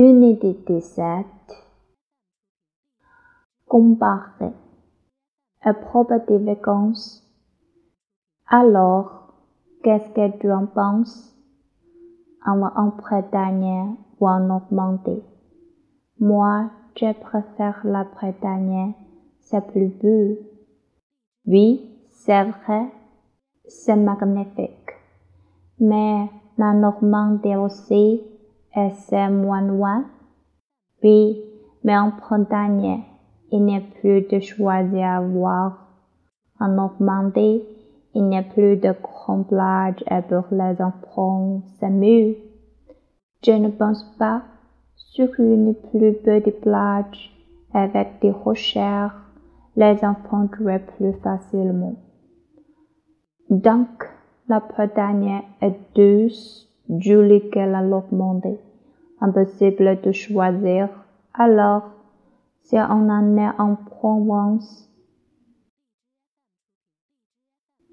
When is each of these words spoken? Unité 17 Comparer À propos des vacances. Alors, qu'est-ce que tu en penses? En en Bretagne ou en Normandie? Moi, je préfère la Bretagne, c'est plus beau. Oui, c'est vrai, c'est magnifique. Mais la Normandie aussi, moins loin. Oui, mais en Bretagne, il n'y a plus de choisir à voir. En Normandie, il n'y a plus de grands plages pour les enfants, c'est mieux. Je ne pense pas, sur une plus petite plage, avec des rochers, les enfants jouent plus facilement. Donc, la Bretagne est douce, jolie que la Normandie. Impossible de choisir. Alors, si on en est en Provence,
Unité 0.00 0.56
17 0.64 1.26
Comparer 3.66 4.52
À 5.60 5.74
propos 5.74 6.20
des 6.28 6.38
vacances. 6.38 7.26
Alors, 8.46 9.34
qu'est-ce 9.82 10.08
que 10.10 10.38
tu 10.38 10.52
en 10.52 10.66
penses? 10.66 11.36
En 12.46 12.62
en 12.62 12.90
Bretagne 12.96 13.96
ou 14.20 14.28
en 14.28 14.38
Normandie? 14.38 15.24
Moi, 16.20 16.70
je 16.94 17.12
préfère 17.14 17.80
la 17.82 18.04
Bretagne, 18.04 18.94
c'est 19.40 19.66
plus 19.66 19.88
beau. 19.88 20.38
Oui, 21.44 21.90
c'est 22.12 22.44
vrai, 22.44 22.92
c'est 23.66 23.96
magnifique. 23.96 24.92
Mais 25.80 26.30
la 26.56 26.72
Normandie 26.72 27.56
aussi, 27.56 28.22
moins 29.30 29.62
loin. 29.62 30.04
Oui, 31.02 31.40
mais 31.84 31.96
en 31.96 32.10
Bretagne, 32.10 33.02
il 33.50 33.64
n'y 33.64 33.76
a 33.76 33.80
plus 33.80 34.22
de 34.22 34.40
choisir 34.40 35.06
à 35.06 35.20
voir. 35.20 35.86
En 36.60 36.68
Normandie, 36.68 37.62
il 38.14 38.24
n'y 38.24 38.36
a 38.36 38.42
plus 38.42 38.76
de 38.76 38.92
grands 39.00 39.42
plages 39.42 40.04
pour 40.28 40.44
les 40.50 40.82
enfants, 40.82 41.62
c'est 41.78 41.90
mieux. 41.90 42.36
Je 43.44 43.52
ne 43.52 43.68
pense 43.68 44.02
pas, 44.18 44.42
sur 44.96 45.28
une 45.38 45.74
plus 45.74 46.14
petite 46.14 46.60
plage, 46.60 47.32
avec 47.72 48.20
des 48.20 48.32
rochers, 48.32 49.08
les 49.76 50.04
enfants 50.04 50.48
jouent 50.56 50.84
plus 50.96 51.12
facilement. 51.22 51.94
Donc, 53.50 53.88
la 54.48 54.60
Bretagne 54.60 55.42
est 55.60 55.76
douce, 55.94 56.68
jolie 56.88 57.48
que 57.50 57.60
la 57.60 57.82
Normandie. 57.82 58.58
Impossible 59.20 60.00
de 60.02 60.12
choisir. 60.12 60.88
Alors, 61.34 61.90
si 62.62 62.76
on 62.76 63.08
en 63.08 63.36
est 63.36 63.58
en 63.58 63.74
Provence, 63.74 64.87